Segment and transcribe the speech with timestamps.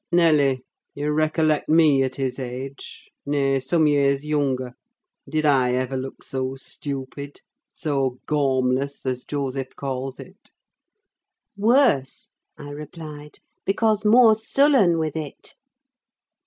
[0.11, 0.63] Nelly,
[0.95, 4.73] you recollect me at his age—nay, some years younger.
[5.29, 10.49] Did I ever look so stupid: so 'gaumless,' as Joseph calls it?"
[11.55, 15.53] "Worse," I replied, "because more sullen with it."